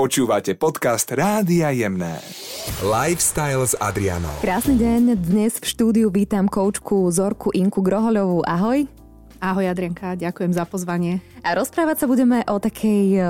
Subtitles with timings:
[0.00, 2.24] Počúvate podcast Rádia Jemné.
[2.80, 4.32] Lifestyle s Adrianou.
[4.40, 8.40] Krásny deň, dnes v štúdiu vítam koučku Zorku Inku Grohoľovú.
[8.48, 8.88] Ahoj.
[9.44, 11.20] Ahoj Adrianka, ďakujem za pozvanie.
[11.44, 13.20] A rozprávať sa budeme o takej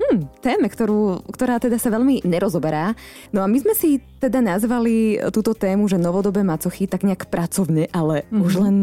[0.00, 2.96] hm, téme, ktorú, ktorá teda sa veľmi nerozoberá.
[3.28, 7.92] No a my sme si teda nazvali túto tému, že novodobé macochy tak nejak pracovne,
[7.92, 8.40] ale mm-hmm.
[8.48, 8.76] už len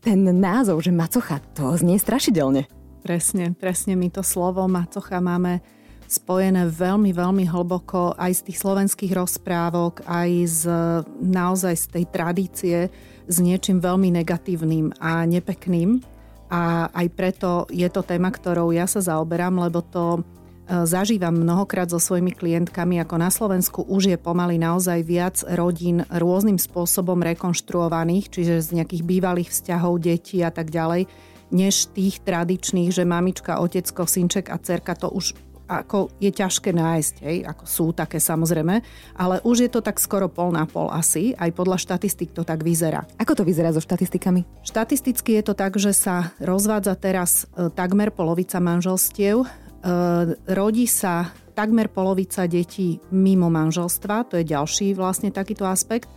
[0.00, 2.64] ten názov, že macocha, to znie strašidelne.
[3.04, 5.60] Presne, presne my to slovo macocha máme
[6.12, 10.62] spojené veľmi, veľmi hlboko aj z tých slovenských rozprávok, aj z
[11.24, 12.78] naozaj z tej tradície
[13.26, 16.02] s niečím veľmi negatívnym a nepekným.
[16.52, 21.88] A aj preto je to téma, ktorou ja sa zaoberám, lebo to e, zažívam mnohokrát
[21.88, 28.28] so svojimi klientkami, ako na Slovensku už je pomaly naozaj viac rodín rôznym spôsobom rekonštruovaných,
[28.28, 31.08] čiže z nejakých bývalých vzťahov detí a tak ďalej,
[31.56, 35.32] než tých tradičných, že mamička, otecko, synček a cerka, to už
[35.80, 38.84] ako je ťažké nájsť, hej, ako sú také samozrejme,
[39.16, 42.60] ale už je to tak skoro pol na pol asi, aj podľa štatistik to tak
[42.60, 43.08] vyzerá.
[43.16, 44.44] Ako to vyzerá so štatistikami?
[44.66, 49.46] Štatisticky je to tak, že sa rozvádza teraz e, takmer polovica manželstiev, e,
[50.52, 56.08] rodí sa takmer polovica detí mimo manželstva, to je ďalší vlastne takýto aspekt.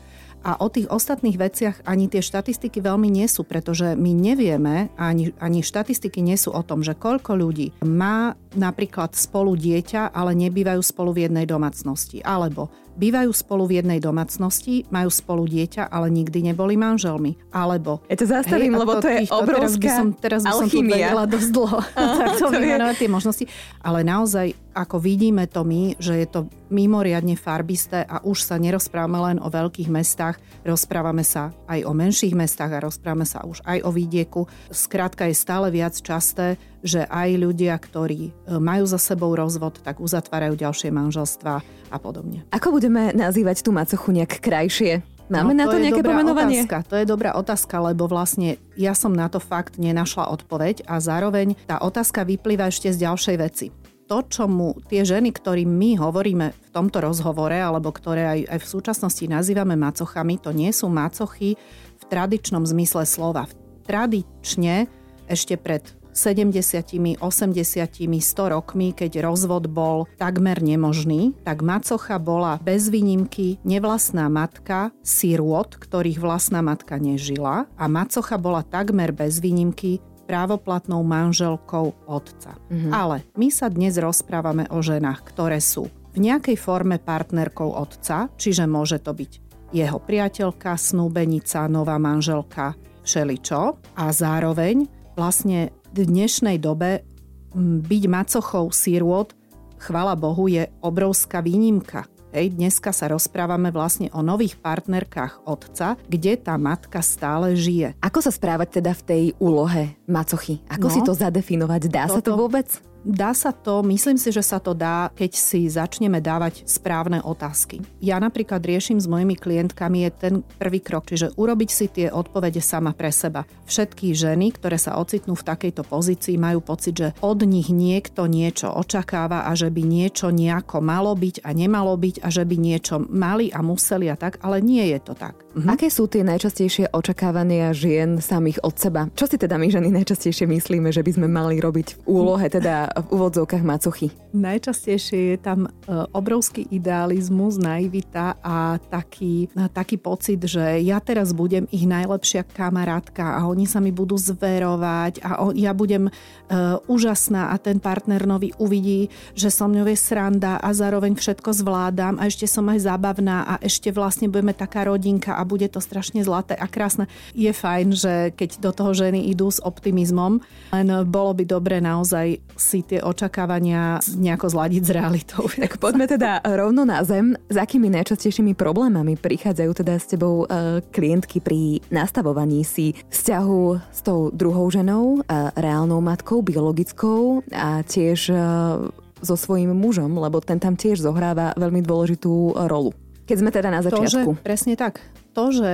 [0.45, 5.33] A o tých ostatných veciach ani tie štatistiky veľmi nie sú, pretože my nevieme, ani,
[5.41, 10.85] ani štatistiky nie sú o tom, že koľko ľudí má napríklad spolu dieťa, ale nebývajú
[10.85, 12.21] spolu v jednej domácnosti.
[12.21, 17.35] Alebo bývajú spolu v jednej domácnosti, majú spolu dieťa, ale nikdy neboli manželmi.
[17.51, 18.01] Alebo...
[18.07, 20.79] Ja to zastavím, hej, lebo to je obrovská Teraz by som, teraz by som tu
[21.27, 21.79] dosť dlho.
[22.19, 23.45] tak to vymenovať tie možnosti.
[23.83, 29.19] Ale naozaj ako vidíme to my, že je to mimoriadne farbisté a už sa nerozprávame
[29.31, 30.35] len o veľkých mestách,
[30.67, 34.43] rozprávame sa aj o menších mestách a rozprávame sa už aj o výdieku.
[34.67, 39.97] Skrátka je stále viac časté, že aj ľudia, ktorí e, majú za sebou rozvod, tak
[39.97, 41.53] uzatvárajú ďalšie manželstva
[41.89, 42.45] a podobne.
[42.53, 45.01] Ako budeme nazývať tú macochu nejak krajšie?
[45.25, 46.61] Máme no, na to, to nejaké pomenovanie?
[46.61, 46.85] Otázka.
[46.85, 51.57] To je dobrá otázka, lebo vlastne ja som na to fakt nenašla odpoveď a zároveň
[51.65, 53.67] tá otázka vyplýva ešte z ďalšej veci
[54.05, 58.59] to, čo mu tie ženy, ktorým my hovoríme v tomto rozhovore, alebo ktoré aj, aj
[58.61, 61.57] v súčasnosti nazývame macochami, to nie sú macochy
[61.97, 63.49] v tradičnom zmysle slova.
[63.89, 64.85] Tradične
[65.25, 65.81] ešte pred
[66.15, 74.31] 70, 80, 100 rokmi, keď rozvod bol takmer nemožný, tak macocha bola bez výnimky nevlastná
[74.31, 82.57] matka sirôt, ktorých vlastná matka nežila a macocha bola takmer bez výnimky právoplatnou manželkou otca.
[82.71, 82.91] Mm-hmm.
[82.95, 88.65] Ale my sa dnes rozprávame o ženách, ktoré sú v nejakej forme partnerkou otca, čiže
[88.65, 89.31] môže to byť
[89.75, 93.75] jeho priateľka, snúbenica, nová manželka, všeličo.
[93.99, 94.87] A zároveň
[95.19, 97.07] vlastne dnešnej dobe
[97.55, 99.31] byť macochou sírôt,
[99.79, 102.03] chvala Bohu, je obrovská výnimka.
[102.35, 107.95] Hej, dneska sa rozprávame vlastne o nových partnerkách otca, kde tá matka stále žije.
[108.03, 110.59] Ako sa správať teda v tej úlohe macochy?
[110.67, 111.87] Ako no, si to zadefinovať?
[111.87, 112.67] Dá toto, sa to vôbec?
[113.05, 117.85] Dá sa to, myslím si, že sa to dá, keď si začneme dávať správne otázky.
[118.01, 122.65] Ja napríklad riešim s mojimi klientkami je ten prvý krok, čiže urobiť si tie odpovede
[122.65, 123.45] sama pre seba.
[123.69, 128.73] Všetky ženy, ktoré sa ocitnú v takejto pozícii, majú pocit, že od nich niekto niečo
[128.73, 133.05] očakáva a že by niečo nejako malo byť a nemalo byť a že by niečo
[133.05, 135.37] mali a museli a tak, ale nie je to tak.
[135.53, 135.69] Mhm.
[135.69, 139.07] Aké sú tie najčastejšie očakávania žien samých od seba?
[139.13, 142.94] Čo si teda my ženy najčastejšie myslíme, že by sme mali robiť v úlohe, teda
[142.95, 144.07] v úvodzovkách macochy?
[144.31, 145.69] Najčastejšie je tam e,
[146.15, 153.47] obrovský idealizmus, naivita a taký, taký pocit, že ja teraz budem ich najlepšia kamarátka a
[153.47, 159.11] oni sa mi budú zverovať a ja budem uh, úžasná a ten partner nový uvidí,
[159.33, 163.53] že som mňou je sranda a zároveň všetko zvládam a ešte som aj zábavná a
[163.59, 167.09] ešte vlastne budeme taká rodinka a bude to strašne zlaté a krásne.
[167.33, 170.39] Je fajn, že keď do toho ženy idú s optimizmom,
[170.71, 175.43] len bolo by dobre naozaj si tie očakávania nejako zladiť s realitou.
[175.65, 177.33] Tak poďme teda rovno na zem.
[177.49, 183.99] S akými najčastejšími problémami prichádzajú teda s tebou uh, klientky pri nastavovaní si vzťahu s
[184.05, 188.85] tou druhou ženou, uh, reálnou matkou, biologickou a tiež uh,
[189.25, 192.93] so svojím mužom, lebo ten tam tiež zohráva veľmi dôležitú rolu.
[193.25, 194.37] Keď sme teda na začiatku.
[194.37, 195.01] To, že, presne tak
[195.33, 195.71] to, že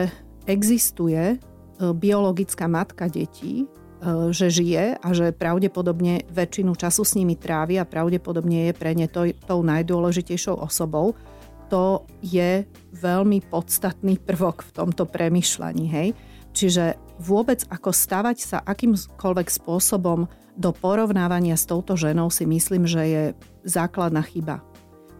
[0.47, 1.37] existuje e,
[1.93, 3.80] biologická matka detí, e,
[4.33, 9.05] že žije a že pravdepodobne väčšinu času s nimi trávi a pravdepodobne je pre ne
[9.05, 11.13] to, tou najdôležitejšou osobou,
[11.69, 15.85] to je veľmi podstatný prvok v tomto premyšľaní.
[15.87, 16.07] Hej?
[16.51, 20.27] Čiže vôbec ako stavať sa akýmkoľvek spôsobom
[20.59, 23.23] do porovnávania s touto ženou si myslím, že je
[23.63, 24.59] základná chyba.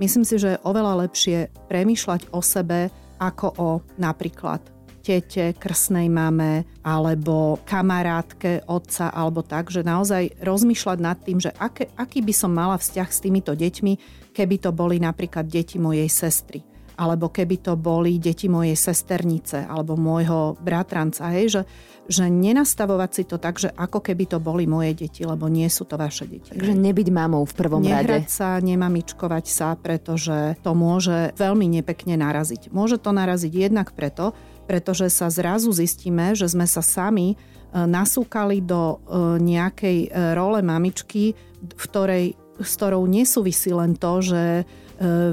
[0.01, 2.91] Myslím si, že je oveľa lepšie premýšľať o sebe
[3.21, 3.69] ako o
[4.01, 4.59] napríklad
[5.01, 11.89] tete, krsnej mame alebo kamarátke otca alebo tak, že naozaj rozmýšľať nad tým, že aké,
[11.97, 13.93] aký by som mala vzťah s týmito deťmi,
[14.31, 16.61] keby to boli napríklad deti mojej sestry
[17.01, 21.61] alebo keby to boli deti mojej sesternice alebo môjho bratranca, hej, že,
[22.05, 25.89] že nenastavovať si to tak, že ako keby to boli moje deti, lebo nie sú
[25.89, 26.53] to vaše deti.
[26.53, 28.29] Takže nebyť mamou v prvom Nehrať rade.
[28.29, 32.69] sa, nemamičkovať sa, pretože to môže veľmi nepekne naraziť.
[32.69, 34.37] Môže to naraziť jednak preto,
[34.71, 37.37] pretože sa zrazu zistíme, že sme sa sami e,
[37.75, 38.97] nasúkali do e,
[39.43, 44.43] nejakej e, role mamičky, v ktorej, s ktorou nesúvisí len to, že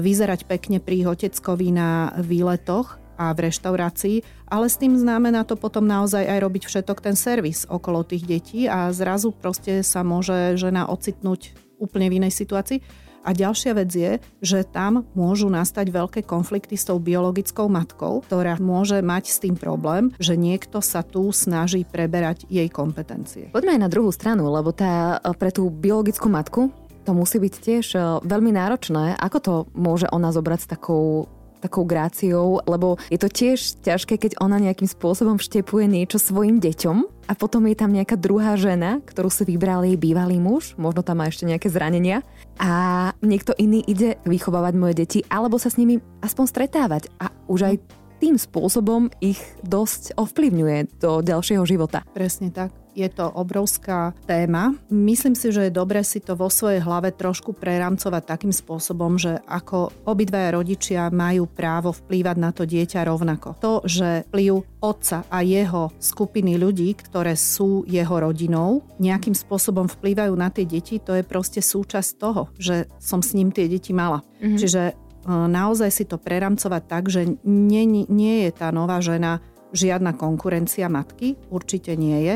[0.01, 5.85] vyzerať pekne pri hoteckovi na výletoch a v reštaurácii, ale s tým znamená to potom
[5.85, 10.89] naozaj aj robiť všetok ten servis okolo tých detí a zrazu proste sa môže žena
[10.89, 12.81] ocitnúť úplne v inej situácii.
[13.23, 18.55] A ďalšia vec je, že tam môžu nastať veľké konflikty s tou biologickou matkou, ktorá
[18.57, 23.51] môže mať s tým problém, že niekto sa tu snaží preberať jej kompetencie.
[23.51, 26.71] Poďme aj na druhú stranu, lebo tá pre tú biologickú matku
[27.07, 29.17] to musí byť tiež e, veľmi náročné.
[29.17, 31.25] Ako to môže ona zobrať s takou
[31.59, 36.97] takou gráciou, lebo je to tiež ťažké, keď ona nejakým spôsobom vštepuje niečo svojim deťom
[37.29, 41.21] a potom je tam nejaká druhá žena, ktorú si vybral jej bývalý muž, možno tam
[41.21, 42.25] má ešte nejaké zranenia
[42.57, 47.59] a niekto iný ide vychovávať moje deti alebo sa s nimi aspoň stretávať a už
[47.69, 47.75] aj
[48.19, 52.03] tým spôsobom ich dosť ovplyvňuje do ďalšieho života.
[52.11, 52.75] Presne tak.
[52.99, 54.75] Je to obrovská téma.
[54.91, 59.39] Myslím si, že je dobre si to vo svojej hlave trošku preramcovať takým spôsobom, že
[59.47, 63.55] ako obidvaja rodičia majú právo vplývať na to dieťa rovnako.
[63.63, 70.35] To, že vplyv otca a jeho skupiny ľudí, ktoré sú jeho rodinou, nejakým spôsobom vplývajú
[70.35, 74.27] na tie deti, to je proste súčasť toho, že som s ním tie deti mala.
[74.43, 74.59] Mm-hmm.
[74.59, 74.81] Čiže
[75.29, 81.37] naozaj si to preramcovať tak, že nie, nie je tá nová žena žiadna konkurencia matky,
[81.53, 82.35] určite nie je.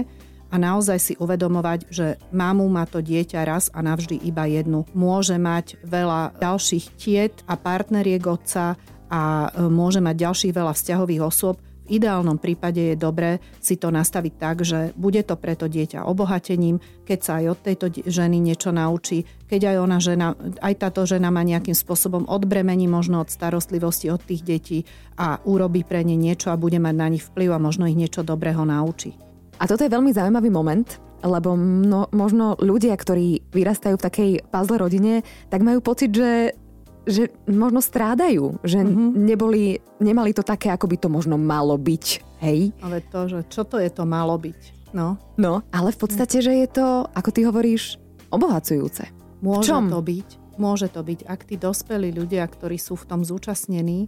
[0.53, 4.85] A naozaj si uvedomovať, že mamu má to dieťa raz a navždy iba jednu.
[4.93, 8.77] Môže mať veľa ďalších tiet a partneriek otca
[9.09, 13.91] a e, môže mať ďalších veľa vzťahových osôb, v ideálnom prípade je dobré si to
[13.91, 18.71] nastaviť tak, že bude to preto dieťa obohatením, keď sa aj od tejto ženy niečo
[18.71, 20.27] naučí, keď aj ona žena,
[20.63, 24.79] aj táto žena má nejakým spôsobom odbremení možno od starostlivosti od tých detí
[25.19, 28.23] a urobí pre ne niečo a bude mať na nich vplyv a možno ich niečo
[28.23, 29.19] dobrého naučí.
[29.63, 30.83] A toto je veľmi zaujímavý moment,
[31.23, 36.59] lebo mno, možno ľudia, ktorí vyrastajú v takej puzzle rodine, tak majú pocit, že
[37.03, 39.27] že možno strádajú, že mm-hmm.
[39.27, 42.05] neboli, nemali to také, ako by to možno malo byť,
[42.39, 42.71] hej?
[42.79, 45.19] Ale to, že čo to je to malo byť, no.
[45.35, 47.99] No, ale v podstate, že je to, ako ty hovoríš,
[48.31, 49.11] obohacujúce.
[49.43, 49.91] Môže čom?
[49.91, 54.07] to byť, môže to byť, ak tí dospelí ľudia, ktorí sú v tom zúčastnení,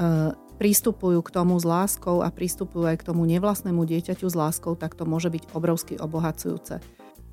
[0.00, 4.78] uh, prístupujú k tomu s láskou a prístupujú aj k tomu nevlastnému dieťaťu s láskou,
[4.78, 6.78] tak to môže byť obrovsky obohacujúce.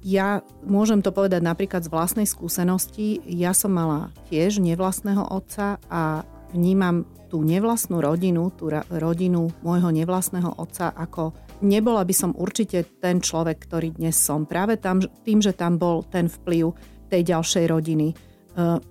[0.01, 3.21] Ja môžem to povedať napríklad z vlastnej skúsenosti.
[3.29, 6.25] Ja som mala tiež nevlastného otca a
[6.57, 13.21] vnímam tú nevlastnú rodinu, tú rodinu môjho nevlastného otca ako nebola by som určite ten
[13.21, 14.49] človek, ktorý dnes som.
[14.49, 16.73] Práve tam, tým, že tam bol ten vplyv
[17.13, 18.07] tej ďalšej rodiny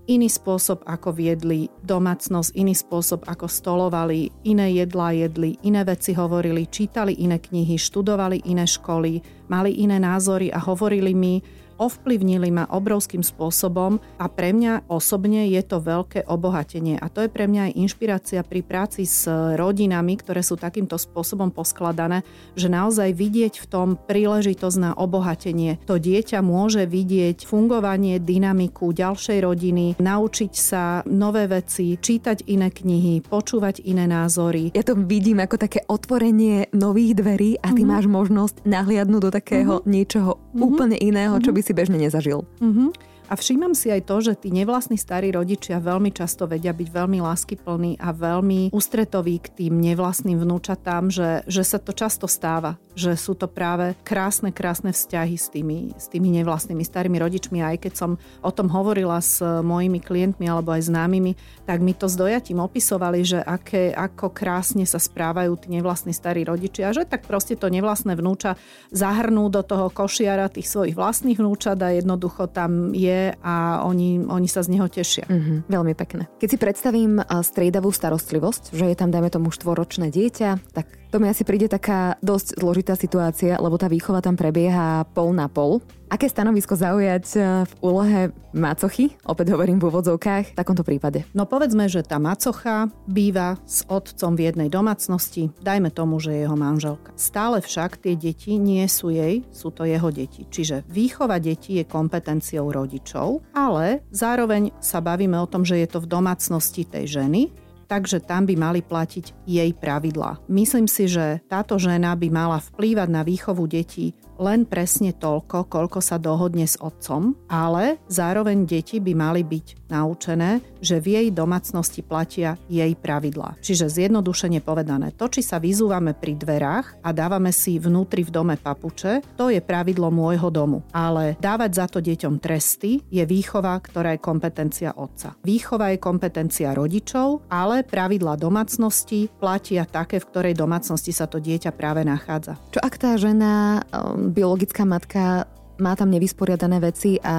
[0.08, 6.68] iný spôsob, ako viedli domácnosť, iný spôsob, ako stolovali, iné jedlá jedli, iné veci hovorili,
[6.68, 9.20] čítali iné knihy, študovali iné školy,
[9.52, 11.40] mali iné názory a hovorili mi
[11.78, 16.98] ovplyvnili ma obrovským spôsobom a pre mňa osobne je to veľké obohatenie.
[16.98, 21.54] A to je pre mňa aj inšpirácia pri práci s rodinami, ktoré sú takýmto spôsobom
[21.54, 22.26] poskladané,
[22.58, 25.78] že naozaj vidieť v tom príležitosť na obohatenie.
[25.86, 33.22] To dieťa môže vidieť fungovanie, dynamiku ďalšej rodiny, naučiť sa nové veci, čítať iné knihy,
[33.22, 34.74] počúvať iné názory.
[34.74, 37.90] Ja to vidím ako také otvorenie nových dverí a ty mm-hmm.
[37.90, 39.90] máš možnosť nahliadnúť do takého mm-hmm.
[39.90, 40.60] niečoho mm-hmm.
[40.64, 42.44] úplne iného, čo by si bežne nezažil.
[42.60, 42.88] Mm-hmm.
[43.28, 47.20] A všímam si aj to, že tí nevlastní starí rodičia veľmi často vedia byť veľmi
[47.20, 53.12] láskyplní a veľmi ústretoví k tým nevlastným vnúčatám, že, že sa to často stáva, že
[53.20, 57.60] sú to práve krásne, krásne vzťahy s tými, s tými nevlastnými starými rodičmi.
[57.60, 61.36] Aj keď som o tom hovorila s mojimi klientmi alebo aj známymi,
[61.68, 66.48] tak mi to s dojatím opisovali, že aké, ako krásne sa správajú tí nevlastní starí
[66.48, 68.56] rodičia, že tak proste to nevlastné vnúča
[68.88, 74.48] zahrnú do toho košiara tých svojich vlastných vnúčat a jednoducho tam je a oni, oni
[74.48, 75.26] sa z neho tešia.
[75.28, 76.22] Mm-hmm, veľmi pekné.
[76.38, 81.24] Keď si predstavím striedavú starostlivosť, že je tam, dajme tomu, štvoročné dieťa, tak To mi
[81.24, 85.80] asi príde taká dosť zložitá situácia, lebo tá výchova tam prebieha pol na pol.
[86.12, 88.20] Aké stanovisko zaujať e, v úlohe
[88.52, 89.16] macochy?
[89.24, 91.24] Opäť hovorím v úvodzovkách, v takomto prípade.
[91.32, 96.44] No povedzme, že tá macocha býva s otcom v jednej domácnosti, dajme tomu, že je
[96.44, 97.12] jeho manželka.
[97.16, 100.44] Stále však tie deti nie sú jej, sú to jeho deti.
[100.44, 106.04] Čiže výchova detí je kompetenciou rodičov, ale zároveň sa bavíme o tom, že je to
[106.04, 110.44] v domácnosti tej ženy, takže tam by mali platiť jej pravidlá.
[110.46, 115.98] Myslím si, že táto žena by mala vplývať na výchovu detí len presne toľko, koľko
[115.98, 122.04] sa dohodne s otcom, ale zároveň deti by mali byť naučené, že v jej domácnosti
[122.04, 123.58] platia jej pravidlá.
[123.58, 128.54] Čiže zjednodušene povedané, to, či sa vyzúvame pri dverách a dávame si vnútri v dome
[128.54, 130.84] papuče, to je pravidlo môjho domu.
[130.92, 135.34] Ale dávať za to deťom tresty je výchova, ktorá je kompetencia otca.
[135.42, 141.72] Výchova je kompetencia rodičov, ale pravidla domácnosti platia také, v ktorej domácnosti sa to dieťa
[141.74, 142.60] práve nachádza.
[142.70, 147.36] Čo ak tá žena um, biologická matka má tam nevysporiadané veci a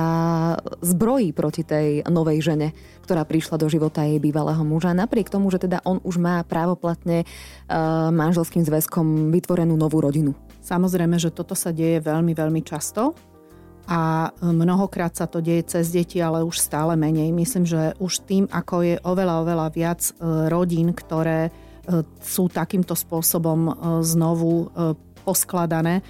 [0.80, 2.72] zbrojí proti tej novej žene,
[3.04, 7.28] ktorá prišla do života jej bývalého muža, napriek tomu, že teda on už má právoplatne
[7.28, 10.32] uh, manželským zväzkom vytvorenú novú rodinu.
[10.64, 13.12] Samozrejme, že toto sa deje veľmi, veľmi často
[13.90, 17.34] a mnohokrát sa to deje cez deti, ale už stále menej.
[17.34, 20.12] Myslím, že už tým, ako je oveľa, oveľa viac e,
[20.46, 21.52] rodín, ktoré e,
[22.22, 23.74] sú takýmto spôsobom
[24.06, 24.70] znovu
[25.30, 26.04] poskladané, e,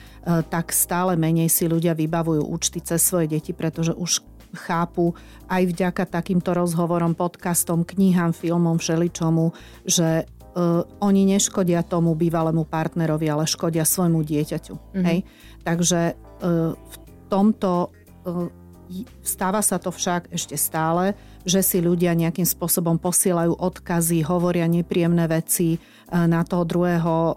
[0.47, 4.23] tak stále menej si ľudia vybavujú účty cez svoje deti, pretože už
[4.55, 5.13] chápu
[5.51, 9.53] aj vďaka takýmto rozhovorom, podcastom, knihám, filmom, všeličomu,
[9.85, 14.73] že uh, oni neškodia tomu bývalému partnerovi, ale škodia svojmu dieťaťu.
[14.73, 15.05] Mm-hmm.
[15.05, 15.17] Hej?
[15.61, 16.95] Takže uh, v
[17.29, 17.93] tomto
[18.25, 18.49] uh,
[19.21, 21.13] stáva sa to však ešte stále,
[21.48, 25.79] že si ľudia nejakým spôsobom posielajú odkazy, hovoria nepríjemné veci,
[26.10, 27.34] na toho druhého e,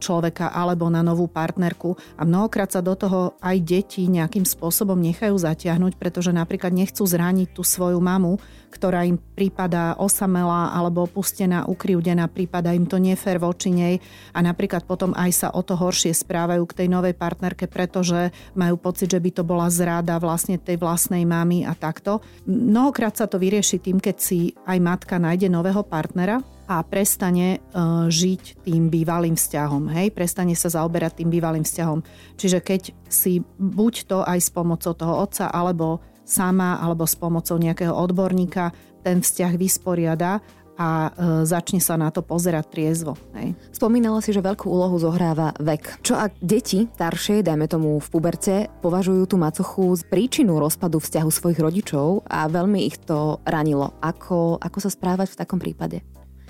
[0.00, 1.92] človeka alebo na novú partnerku.
[2.16, 7.52] A mnohokrát sa do toho aj deti nejakým spôsobom nechajú zatiahnuť, pretože napríklad nechcú zraniť
[7.52, 13.72] tú svoju mamu, ktorá im prípada osamelá alebo opustená, ukrivdená, prípada im to nefér voči
[13.72, 13.94] nej
[14.36, 18.76] a napríklad potom aj sa o to horšie správajú k tej novej partnerke, pretože majú
[18.76, 22.20] pocit, že by to bola zráda vlastne tej vlastnej mamy a takto.
[22.44, 28.12] Mnohokrát sa to vyrieši tým, keď si aj matka nájde nového partnera, a prestane uh,
[28.12, 29.88] žiť tým bývalým vzťahom.
[29.88, 30.12] Hej?
[30.12, 32.04] Prestane sa zaoberať tým bývalým vzťahom.
[32.36, 37.56] Čiže keď si buď to aj s pomocou toho otca, alebo sama, alebo s pomocou
[37.56, 40.44] nejakého odborníka ten vzťah vysporiada
[40.78, 43.18] a e, začne sa na to pozerať triezvo.
[43.34, 43.58] Hej.
[43.74, 46.06] Spomínala si, že veľkú úlohu zohráva vek.
[46.06, 51.30] Čo ak deti staršie, dajme tomu v puberte, považujú tú macochu z príčinu rozpadu vzťahu
[51.34, 53.98] svojich rodičov a veľmi ich to ranilo.
[53.98, 56.06] Ako, ako sa správať v takom prípade?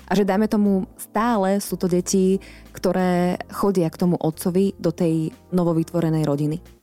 [0.09, 2.41] A že dajme tomu stále sú to deti,
[2.73, 6.78] ktoré chodia k tomu otcovi do tej novovytvorenej rodiny.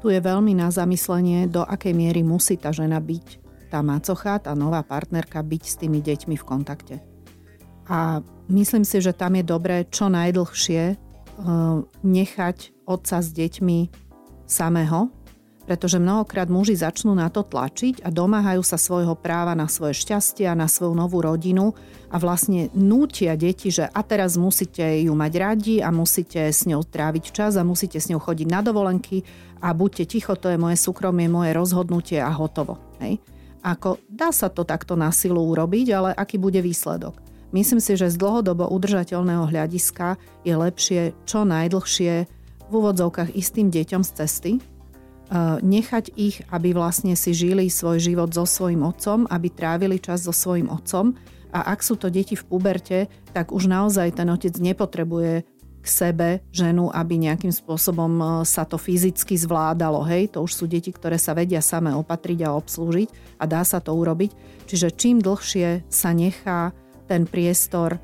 [0.00, 3.26] Tu je veľmi na zamyslenie, do akej miery musí tá žena byť,
[3.68, 6.96] tá macocha, tá nová partnerka byť s tými deťmi v kontakte.
[7.84, 13.78] A myslím si, že tam je dobré čo najdlhšie uh, nechať otca s deťmi
[14.48, 15.12] samého,
[15.64, 20.48] pretože mnohokrát muži začnú na to tlačiť a domáhajú sa svojho práva na svoje šťastie
[20.48, 21.76] a na svoju novú rodinu
[22.10, 26.82] a vlastne nútia deti, že a teraz musíte ju mať radi a musíte s ňou
[26.82, 29.22] tráviť čas a musíte s ňou chodiť na dovolenky
[29.60, 32.80] a buďte ticho, to je moje súkromie, moje rozhodnutie a hotovo.
[32.98, 33.20] Hej?
[33.60, 37.20] Ako dá sa to takto na silu urobiť, ale aký bude výsledok?
[37.50, 42.12] Myslím si, že z dlhodobo udržateľného hľadiska je lepšie čo najdlhšie
[42.70, 44.52] v úvodzovkách istým deťom z cesty,
[45.62, 50.34] nechať ich, aby vlastne si žili svoj život so svojim otcom, aby trávili čas so
[50.34, 51.14] svojim otcom
[51.50, 52.98] a ak sú to deti v puberte,
[53.34, 55.42] tak už naozaj ten otec nepotrebuje
[55.80, 60.04] k sebe ženu, aby nejakým spôsobom eh, sa to fyzicky zvládalo.
[60.06, 63.80] Hej, to už sú deti, ktoré sa vedia same opatriť a obslúžiť a dá sa
[63.80, 64.30] to urobiť.
[64.68, 66.76] Čiže čím dlhšie sa nechá
[67.10, 67.98] ten priestor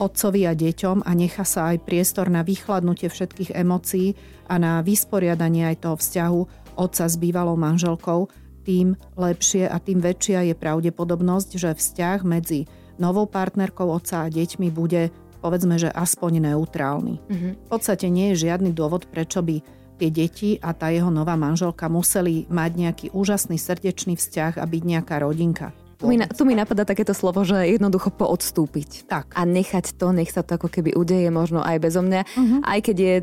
[0.00, 4.16] otcovi a deťom a nechá sa aj priestor na vychladnutie všetkých emócií
[4.48, 6.40] a na vysporiadanie aj toho vzťahu
[6.80, 8.32] otca s bývalou manželkou,
[8.64, 12.64] tým lepšie a tým väčšia je pravdepodobnosť, že vzťah medzi
[12.96, 17.16] novou partnerkou otca a deťmi bude povedzme, že aspoň neutrálny.
[17.16, 17.52] Mm-hmm.
[17.64, 19.64] V podstate nie je žiadny dôvod, prečo by
[20.00, 24.82] tie deti a tá jeho nová manželka museli mať nejaký úžasný srdečný vzťah a byť
[24.84, 25.72] nejaká rodinka.
[26.00, 29.04] Tu mi, tu mi napadá takéto slovo, že jednoducho poodstúpiť.
[29.04, 29.36] Tak.
[29.36, 32.20] A nechať to, nech sa to ako keby udeje možno aj bezo mňa.
[32.24, 32.58] Uh-huh.
[32.64, 33.14] Aj keď je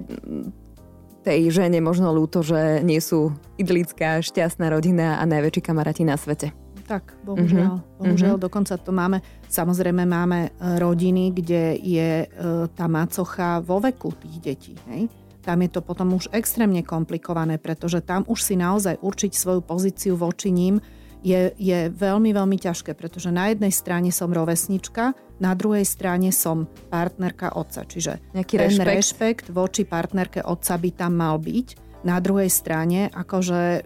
[1.28, 6.56] tej žene možno ľúto, že nie sú idlická, šťastná rodina a najväčší kamaráti na svete.
[6.88, 7.84] Tak, bohužiaľ.
[7.84, 8.00] Mm-hmm.
[8.00, 8.48] Bohužiaľ, mm-hmm.
[8.48, 9.20] dokonca to máme,
[9.52, 12.28] samozrejme máme e, rodiny, kde je e,
[12.72, 14.74] tá macocha vo veku tých detí.
[14.88, 15.12] Hej?
[15.44, 20.16] Tam je to potom už extrémne komplikované, pretože tam už si naozaj určiť svoju pozíciu
[20.16, 20.80] voči ním
[21.26, 26.66] je, je veľmi, veľmi ťažké, pretože na jednej strane som rovesnička, na druhej strane som
[26.90, 27.86] partnerka otca.
[27.86, 28.90] Čiže Nejaký ten rešpekt.
[28.90, 31.68] rešpekt voči partnerke otca by tam mal byť.
[32.06, 33.86] Na druhej strane, akože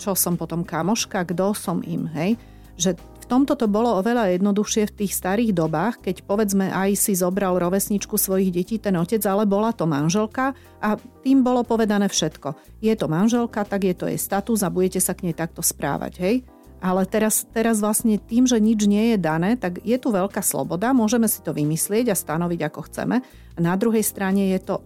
[0.00, 2.34] čo som potom kamoška, kto som im, hej?
[2.74, 7.14] Že v tomto to bolo oveľa jednoduchšie v tých starých dobách, keď povedzme aj si
[7.14, 12.82] zobral rovesničku svojich detí ten otec, ale bola to manželka a tým bolo povedané všetko.
[12.82, 16.12] Je to manželka, tak je to jej status a budete sa k nej takto správať,
[16.18, 16.34] hej?
[16.82, 20.90] Ale teraz, teraz vlastne tým, že nič nie je dané, tak je tu veľká sloboda,
[20.90, 23.22] môžeme si to vymyslieť a stanoviť ako chceme.
[23.54, 24.82] Na druhej strane je to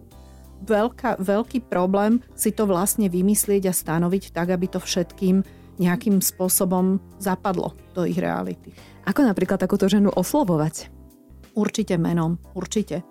[0.69, 5.41] veľká, veľký problém si to vlastne vymyslieť a stanoviť tak, aby to všetkým
[5.81, 8.73] nejakým spôsobom zapadlo do ich reality.
[9.09, 10.93] Ako napríklad takúto ženu oslovovať?
[11.57, 13.05] Určite menom, určite.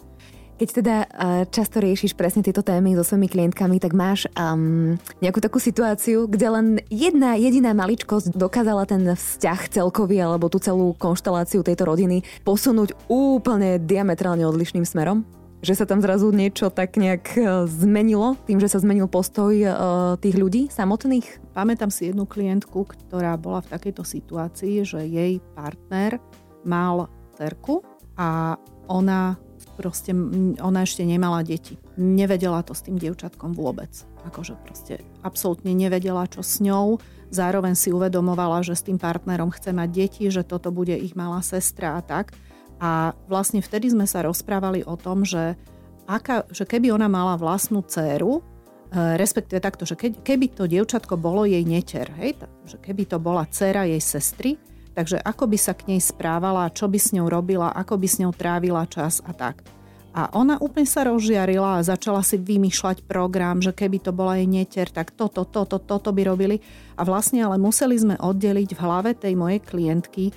[0.55, 5.43] Keď teda uh, často riešiš presne tieto témy so svojimi klientkami, tak máš um, nejakú
[5.43, 11.59] takú situáciu, kde len jedna jediná maličkosť dokázala ten vzťah celkový alebo tú celú konšteláciu
[11.59, 15.27] tejto rodiny posunúť úplne diametrálne odlišným smerom?
[15.59, 20.15] Že sa tam zrazu niečo tak nejak uh, zmenilo tým, že sa zmenil postoj uh,
[20.23, 21.51] tých ľudí samotných?
[21.51, 26.15] Pamätám si jednu klientku, ktorá bola v takejto situácii, že jej partner
[26.63, 27.83] mal cerku
[28.15, 28.55] a
[28.87, 29.35] ona
[29.75, 30.15] proste
[30.63, 31.75] ona ešte nemala deti.
[31.99, 33.91] Nevedela to s tým dievčatkom vôbec.
[34.25, 36.97] Akože proste absolútne nevedela, čo s ňou.
[37.29, 41.43] Zároveň si uvedomovala, že s tým partnerom chce mať deti, že toto bude ich malá
[41.43, 42.31] sestra a tak.
[42.79, 45.55] A vlastne vtedy sme sa rozprávali o tom, že,
[46.07, 48.41] aká, že keby ona mala vlastnú dceru, e,
[49.15, 52.35] respektíve takto, že keby to dievčatko bolo jej neter, hej,
[52.67, 54.59] že keby to bola dcera jej sestry,
[54.95, 58.19] Takže ako by sa k nej správala, čo by s ňou robila, ako by s
[58.23, 59.59] ňou trávila čas a tak.
[60.15, 64.47] A ona úplne sa rozžiarila a začala si vymýšľať program, že keby to bola jej
[64.47, 66.63] neter, tak toto, toto, toto by robili.
[66.95, 70.33] A vlastne ale museli sme oddeliť v hlave tej mojej klientky e,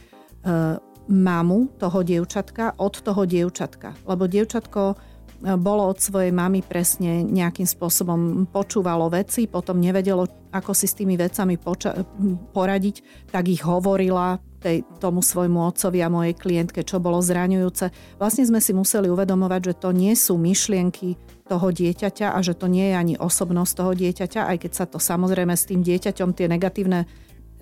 [1.07, 3.95] mamu toho dievčatka od toho dievčatka.
[4.03, 4.99] Lebo dievčatko
[5.39, 11.15] bolo od svojej mamy presne nejakým spôsobom počúvalo veci, potom nevedelo, ako si s tými
[11.15, 12.03] vecami poča-
[12.51, 18.19] poradiť, tak ich hovorila, tej, tomu svojmu otcovi a mojej klientke, čo bolo zraňujúce.
[18.19, 21.15] Vlastne sme si museli uvedomovať, že to nie sú myšlienky
[21.47, 24.99] toho dieťaťa a že to nie je ani osobnosť toho dieťaťa, aj keď sa to
[24.99, 27.07] samozrejme s tým dieťaťom tie negatívne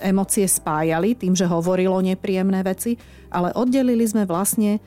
[0.00, 2.96] emócie spájali tým, že hovorilo nepríjemné veci,
[3.32, 4.80] ale oddelili sme vlastne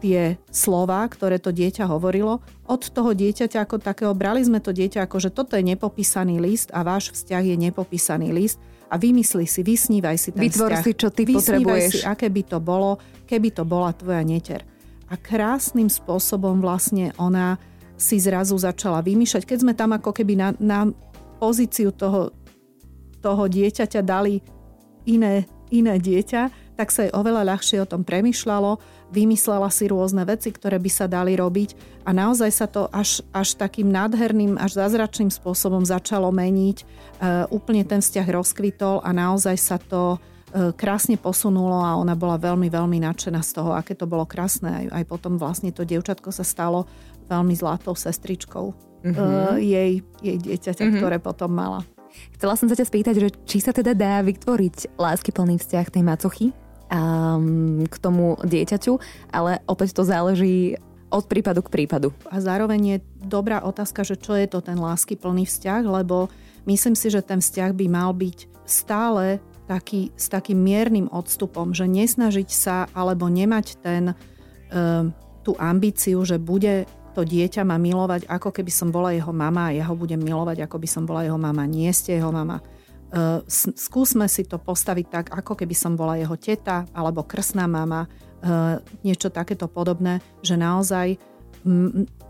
[0.00, 4.16] tie slova, ktoré to dieťa hovorilo, od toho dieťaťa ako takého.
[4.16, 8.32] Brali sme to dieťa ako, že toto je nepopísaný list a váš vzťah je nepopísaný
[8.32, 8.56] list
[8.90, 10.82] a vymysli si, vysnívaj si ten Vytvor vzťah.
[10.82, 11.92] si, čo ty vysnívaj potrebuješ.
[11.92, 14.66] si, aké by to bolo, keby to bola tvoja neter.
[15.06, 17.60] A krásnym spôsobom vlastne ona
[18.00, 19.44] si zrazu začala vymýšľať.
[19.46, 20.88] Keď sme tam ako keby na, na
[21.38, 22.32] pozíciu toho,
[23.20, 24.40] toho dieťaťa dali
[25.04, 28.80] iné, iné dieťa, tak sa jej oveľa ľahšie o tom premyšľalo,
[29.10, 33.58] vymyslela si rôzne veci, ktoré by sa dali robiť a naozaj sa to až, až
[33.58, 36.78] takým nádherným, až zázračným spôsobom začalo meniť.
[36.80, 36.84] E,
[37.50, 42.70] úplne ten vzťah rozkvitol a naozaj sa to e, krásne posunulo a ona bola veľmi,
[42.70, 44.70] veľmi nadšená z toho, aké to bolo krásne.
[44.70, 46.86] Aj, aj potom vlastne to dievčatko sa stalo
[47.26, 49.58] veľmi zlatou sestričkou mm-hmm.
[49.58, 49.92] e, jej,
[50.22, 50.98] jej dieťaťa, mm-hmm.
[51.02, 51.82] ktoré potom mala.
[52.34, 56.46] Chcela som sa ťa spýtať, že či sa teda dá vytvoriť láskyplný vzťah tej macochy
[56.90, 58.98] um, k tomu dieťaťu,
[59.30, 60.76] ale opäť to záleží
[61.10, 62.14] od prípadu k prípadu.
[62.30, 66.30] A zároveň je dobrá otázka, že čo je to ten láskyplný vzťah, lebo
[66.70, 71.90] myslím si, že ten vzťah by mal byť stále taký, s takým miernym odstupom, že
[71.90, 74.14] nesnažiť sa alebo nemať ten,
[74.70, 75.10] um,
[75.42, 79.74] tú ambíciu, že bude to dieťa ma milovať, ako keby som bola jeho mama a
[79.74, 81.66] ja ho budem milovať, ako by som bola jeho mama.
[81.66, 82.62] Nie ste jeho mama.
[83.10, 83.42] Uh,
[83.74, 88.78] skúsme si to postaviť tak, ako keby som bola jeho teta alebo krsná mama, uh,
[89.02, 91.18] niečo takéto podobné, že naozaj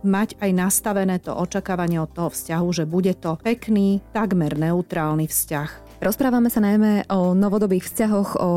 [0.00, 5.90] mať aj nastavené to očakávanie od toho vzťahu, že bude to pekný, takmer neutrálny vzťah.
[6.00, 8.50] Rozprávame sa najmä o novodobých vzťahoch, o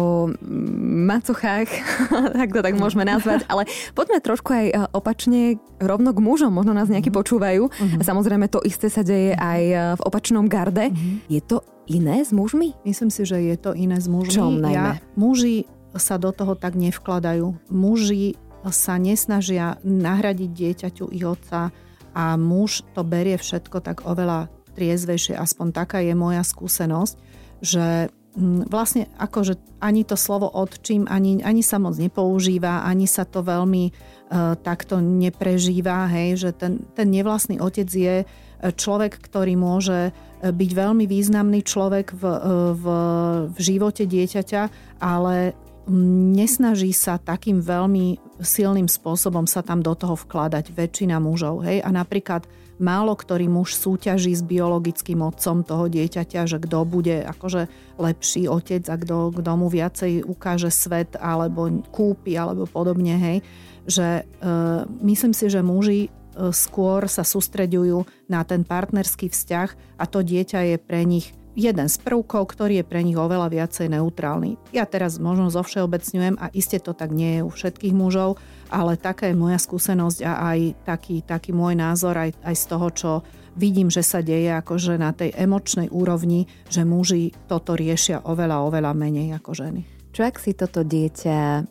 [1.11, 1.67] macochách,
[2.39, 6.71] tak to tak môžeme nazvať, ale poďme trošku aj e, opačne rovno k mužom, možno
[6.71, 7.67] nás nejakí počúvajú.
[7.67, 7.99] Uh-huh.
[7.99, 9.61] Samozrejme to isté sa deje aj
[9.99, 10.95] v opačnom garde.
[10.95, 11.19] Uh-huh.
[11.27, 12.75] Je to iné s mužmi?
[12.87, 14.33] Myslím si, že je to iné s mužmi.
[14.33, 14.73] Čom najmä?
[14.73, 17.53] Ja, muži sa do toho tak nevkladajú.
[17.69, 18.39] Muži
[18.71, 21.75] sa nesnažia nahradiť dieťaťu ich otca
[22.15, 27.15] a muž to berie všetko tak oveľa triezvejšie, aspoň taká je moja skúsenosť,
[27.61, 33.27] že mm, vlastne akože ani to slovo odčím, ani, ani sa moc nepoužíva, ani sa
[33.27, 38.25] to veľmi uh, takto neprežíva, hej, že ten, ten nevlastný otec je
[38.63, 42.23] človek, ktorý môže byť veľmi významný človek v,
[42.75, 42.85] v,
[43.51, 44.61] v živote dieťaťa,
[45.03, 45.55] ale
[46.31, 51.63] nesnaží sa takým veľmi silným spôsobom sa tam do toho vkladať väčšina mužov.
[51.63, 51.83] Hej?
[51.83, 52.47] A napríklad
[52.81, 57.67] málo ktorý muž súťaží s biologickým otcom toho dieťaťa, že kto bude akože
[57.99, 63.15] lepší otec a kto, kto mu viacej ukáže svet alebo kúpi alebo podobne.
[63.19, 63.37] Hej?
[63.83, 64.23] Že e,
[65.03, 66.09] myslím si, že muži e,
[66.53, 71.95] skôr sa sústreďujú na ten partnerský vzťah a to dieťa je pre nich jeden z
[72.01, 74.57] prvkov, ktorý je pre nich oveľa viacej neutrálny.
[74.73, 78.41] Ja teraz možno zovšeobecňujem a iste to tak nie je u všetkých mužov,
[78.73, 82.87] ale taká je moja skúsenosť a aj taký, taký môj názor aj, aj z toho,
[82.89, 83.11] čo
[83.53, 88.91] vidím, že sa deje akože na tej emočnej úrovni, že muži toto riešia oveľa, oveľa
[88.97, 89.81] menej ako ženy.
[90.13, 91.65] Čo ak si toto dieťa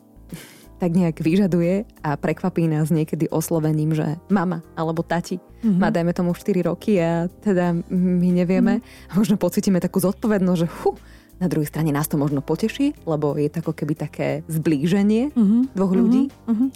[0.83, 5.79] tak nejak vyžaduje a prekvapí nás niekedy oslovením, že mama alebo tati mm-hmm.
[5.79, 9.07] má dajme tomu 4 roky a teda my nevieme mm-hmm.
[9.07, 10.99] a možno pocítime takú zodpovednosť, že hu,
[11.39, 15.71] na druhej strane nás to možno poteší, lebo je to ako keby také zblíženie mm-hmm.
[15.71, 16.27] dvoch ľudí.
[16.51, 16.69] Mm-hmm.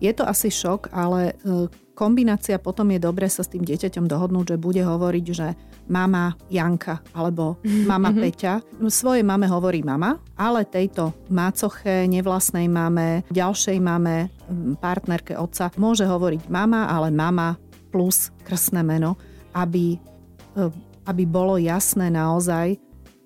[0.00, 4.56] Je to asi šok, ale e, kombinácia potom je dobre sa s tým dieťaťom dohodnúť,
[4.56, 5.52] že bude hovoriť, že
[5.92, 8.22] mama Janka alebo mama mm-hmm.
[8.24, 8.54] Peťa.
[8.88, 14.32] Svojej mame hovorí mama, ale tejto mácoche, nevlastnej mame, ďalšej mame,
[14.80, 17.60] partnerke otca môže hovoriť mama, ale mama
[17.92, 19.20] plus krstné meno,
[19.52, 20.00] aby,
[20.56, 20.64] e,
[21.04, 22.80] aby bolo jasné naozaj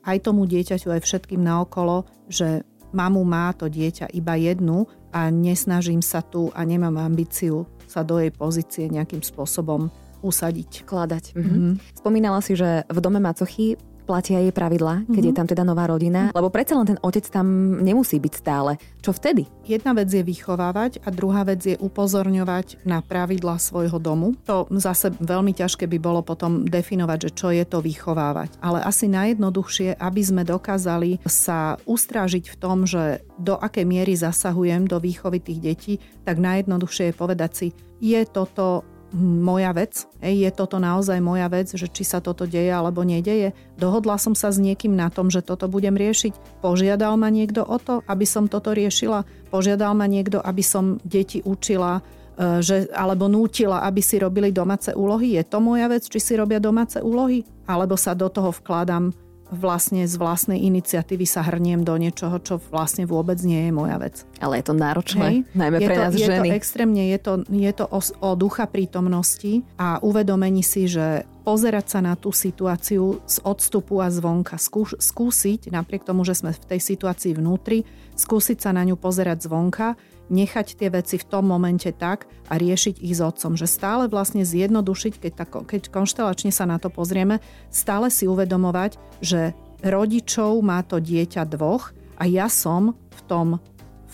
[0.05, 6.03] aj tomu dieťaťu, aj všetkým naokolo, že mamu má to dieťa iba jednu a nesnažím
[6.03, 9.87] sa tu a nemám ambíciu sa do jej pozície nejakým spôsobom
[10.27, 10.83] usadiť.
[10.83, 11.39] Kladať.
[11.39, 12.03] Mm-hmm.
[12.03, 15.27] Spomínala si, že v dome macochy platia jej pravidlá, keď mm-hmm.
[15.27, 15.39] je mhm.
[15.41, 16.37] tam teda nová rodina, mm-hmm.
[16.37, 18.77] lebo predsa len ten otec tam nemusí byť stále.
[19.01, 19.49] Čo vtedy?
[19.65, 24.37] Jedna vec je vychovávať a druhá vec je upozorňovať na pravidlá svojho domu.
[24.45, 28.61] To zase veľmi ťažké by bolo potom definovať, že čo je to vychovávať.
[28.61, 34.85] Ale asi najjednoduchšie, aby sme dokázali sa ustrážiť v tom, že do akej miery zasahujem
[34.85, 37.69] do výchovy tých detí, tak najjednoduchšie je povedať si,
[38.05, 43.07] je toto moja vec, je toto naozaj moja vec, že či sa toto deje alebo
[43.07, 43.55] nedeje.
[43.79, 46.61] Dohodla som sa s niekým na tom, že toto budem riešiť.
[46.61, 49.23] Požiadal ma niekto o to, aby som toto riešila.
[49.55, 52.03] Požiadal ma niekto, aby som deti učila
[52.35, 55.39] e, že, alebo nútila, aby si robili domáce úlohy.
[55.39, 57.47] Je to moja vec, či si robia domáce úlohy?
[57.71, 59.15] Alebo sa do toho vkladám
[59.55, 64.27] vlastne z vlastnej iniciatívy sa hrniem do niečoho, čo vlastne vôbec nie je moja vec.
[64.43, 65.37] Ale je to náročné, Hej.
[65.55, 66.49] najmä je pre to, nás je ženy.
[66.51, 71.87] To extrémne, je to, je to o, o ducha prítomnosti a uvedomení si, že pozerať
[71.87, 76.77] sa na tú situáciu z odstupu a zvonka, skúš, skúsiť, napriek tomu, že sme v
[76.77, 77.85] tej situácii vnútri,
[78.17, 79.95] skúsiť sa na ňu pozerať zvonka,
[80.33, 83.61] nechať tie veci v tom momente tak a riešiť ich s otcom.
[83.61, 88.97] Že stále vlastne zjednodušiť, keď, tak, keď konštelačne sa na to pozrieme, stále si uvedomovať,
[89.21, 89.53] že
[89.85, 93.49] rodičov má to dieťa dvoch a ja som v tom,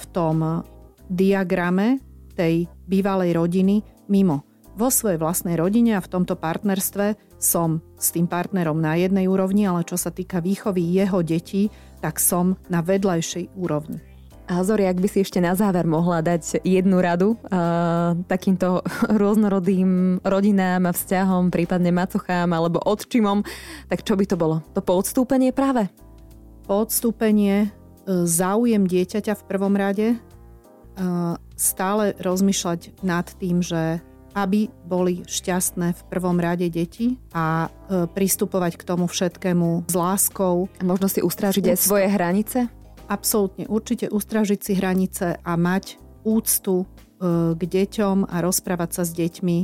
[0.00, 0.64] v tom
[1.12, 2.00] diagrame
[2.32, 4.42] tej bývalej rodiny mimo.
[4.78, 9.68] Vo svojej vlastnej rodine a v tomto partnerstve som s tým partnerom na jednej úrovni,
[9.68, 11.68] ale čo sa týka výchovy jeho detí,
[12.00, 14.00] tak som na vedľajšej úrovni.
[14.50, 18.82] A Zori, ak by si ešte na záver mohla dať jednu radu uh, takýmto
[19.20, 23.46] rôznorodým rodinám a vzťahom, prípadne macochám alebo odčimom,
[23.86, 24.58] tak čo by to bolo?
[24.74, 25.86] To poodstúpenie práve?
[26.66, 35.26] Poodstúpenie, e, záujem dieťaťa v prvom rade, uh, stále rozmýšľať nad tým, že aby boli
[35.26, 40.70] šťastné v prvom rade deti a uh, pristupovať k tomu všetkému s láskou.
[40.78, 42.70] A možno si ustrážiť aj svoje hranice?
[43.10, 49.10] absolútne určite ustražiť si hranice a mať úctu e, k deťom a rozprávať sa s
[49.10, 49.58] deťmi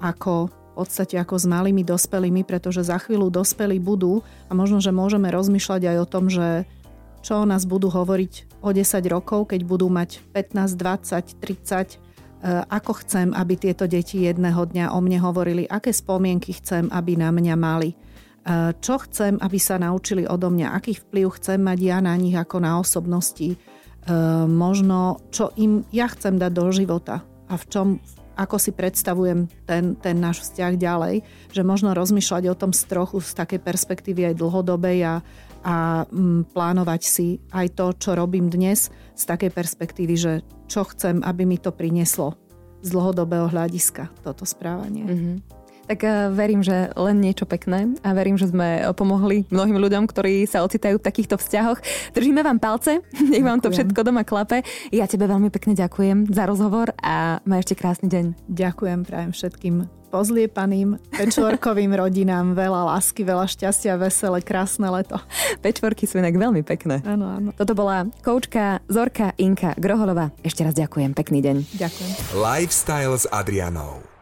[0.00, 4.92] ako v podstate ako s malými dospelými, pretože za chvíľu dospelí budú a možno, že
[4.92, 6.68] môžeme rozmýšľať aj o tom, že
[7.26, 11.98] čo o nás budú hovoriť o 10 rokov, keď budú mať 15, 20, 30,
[12.70, 17.34] ako chcem, aby tieto deti jedného dňa o mne hovorili, aké spomienky chcem, aby na
[17.34, 17.98] mňa mali?
[18.78, 22.62] Čo chcem, aby sa naučili odo mňa, aký vplyv chcem mať ja na nich ako
[22.62, 23.58] na osobnosti,
[24.46, 27.26] možno čo im ja chcem dať do života?
[27.50, 27.86] A v čom,
[28.38, 33.18] ako si predstavujem ten, ten náš vzťah ďalej, že možno rozmýšľať o tom z trochu
[33.18, 35.14] z takej perspektívy aj dlhodobej a,
[35.66, 40.32] a m, plánovať si aj to, čo robím dnes z takej perspektívy, že
[40.70, 42.38] čo chcem, aby mi to prinieslo
[42.86, 45.02] z dlhodobého hľadiska toto správanie.
[45.02, 45.36] Mm-hmm.
[45.86, 50.46] Tak uh, verím, že len niečo pekné a verím, že sme pomohli mnohým ľuďom, ktorí
[50.46, 51.78] sa ocitajú v takýchto vzťahoch.
[52.14, 53.02] Držíme vám palce,
[53.32, 54.66] nech vám to všetko doma klape.
[54.90, 58.24] Ja tebe veľmi pekne ďakujem za rozhovor a maj ešte krásny deň.
[58.50, 65.20] Ďakujem prajem všetkým pozliepaným pečvorkovým rodinám veľa lásky, veľa šťastia, veselé, krásne leto.
[65.60, 67.04] Pečvorky sú inak veľmi pekné.
[67.04, 67.50] Áno, áno.
[67.52, 70.32] Toto bola koučka Zorka Inka Groholova.
[70.40, 71.56] Ešte raz ďakujem, pekný deň.
[71.76, 72.10] Ďakujem.
[72.38, 74.15] Lifestyle s Adrianou.